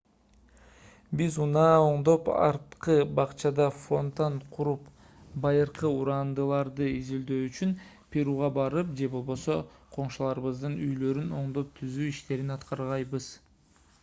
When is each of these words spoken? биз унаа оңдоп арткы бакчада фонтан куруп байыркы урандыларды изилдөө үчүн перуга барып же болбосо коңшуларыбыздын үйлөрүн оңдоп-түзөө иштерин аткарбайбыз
биз 1.17 1.35
унаа 1.45 1.73
оңдоп 1.87 2.29
арткы 2.45 2.93
бакчада 3.19 3.67
фонтан 3.81 4.39
куруп 4.55 4.87
байыркы 5.43 5.85
урандыларды 5.97 6.87
изилдөө 6.93 7.37
үчүн 7.49 7.75
перуга 8.15 8.49
барып 8.57 8.93
же 9.01 9.09
болбосо 9.17 9.59
коңшуларыбыздын 9.99 10.79
үйлөрүн 10.87 11.29
оңдоп-түзөө 11.43 12.09
иштерин 12.15 12.55
аткарбайбыз 12.57 13.29